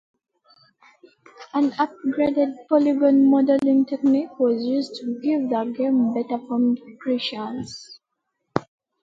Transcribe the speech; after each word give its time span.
An 1.53 1.73
upgraded 1.73 2.67
polygon 2.67 3.23
modelling 3.29 3.85
technique 3.85 4.39
was 4.39 4.65
used 4.65 4.95
to 4.95 5.19
give 5.21 5.41
the 5.51 5.75
game 5.77 6.11
better-formed 6.15 6.81
creatures. 6.99 7.99